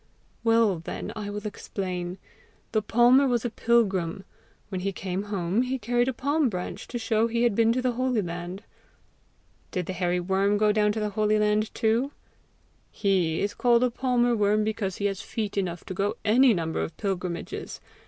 [0.43, 2.17] "Well, then, I will explain.
[2.71, 4.23] The palmer was a pilgrim:
[4.69, 7.83] when he came home, he carried a palm branch to show he had been to
[7.83, 8.63] the holy land."
[9.69, 12.13] "Did the hairy worm go to the holy land too?"
[12.89, 16.81] "He is called a palmer worm because he has feet enough to go any number
[16.81, 17.79] of pilgrimages.